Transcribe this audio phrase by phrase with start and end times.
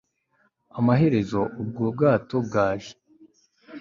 [0.79, 2.93] amaherezo ubwo bwato bwaje